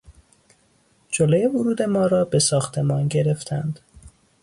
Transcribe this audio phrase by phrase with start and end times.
[1.11, 3.79] جلوی ورود ما را به ساختمان گرفتند.